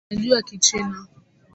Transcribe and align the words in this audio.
Anajua 0.09 0.41
kichina 0.41 1.07